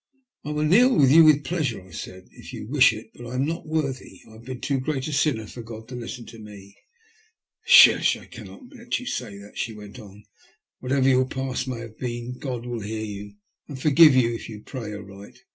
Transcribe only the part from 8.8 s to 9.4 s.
you say